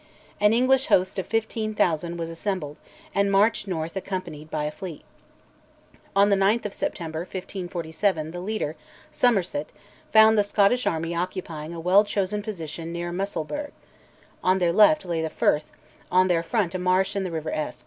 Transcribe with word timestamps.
An 0.39 0.51
English 0.51 0.87
host 0.87 1.19
of 1.19 1.27
15,000 1.27 2.17
was 2.17 2.31
assembled, 2.31 2.77
and 3.13 3.31
marched 3.31 3.67
north 3.67 3.95
accompanied 3.95 4.49
by 4.49 4.63
a 4.63 4.71
fleet. 4.71 5.03
On 6.15 6.31
the 6.31 6.35
9th 6.35 6.65
of 6.65 6.73
September 6.73 7.19
1547 7.19 8.31
the 8.31 8.39
leader, 8.39 8.75
Somerset, 9.11 9.69
found 10.11 10.39
the 10.39 10.43
Scottish 10.43 10.87
army 10.87 11.13
occupying 11.13 11.71
a 11.75 11.79
well 11.79 12.03
chosen 12.03 12.41
position 12.41 12.91
near 12.91 13.11
Musselburgh: 13.11 13.73
on 14.43 14.57
their 14.57 14.73
left 14.73 15.05
lay 15.05 15.21
the 15.21 15.29
Firth, 15.29 15.71
on 16.11 16.29
their 16.29 16.41
front 16.41 16.73
a 16.73 16.79
marsh 16.79 17.15
and 17.15 17.23
the 17.23 17.29
river 17.29 17.51
Esk. 17.51 17.79